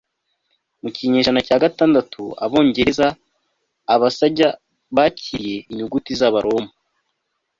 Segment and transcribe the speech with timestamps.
[0.81, 4.47] mu kinyejana cya gatandatu, abongereza-abasajya
[4.95, 6.71] bakiriye inyuguti z'abaroma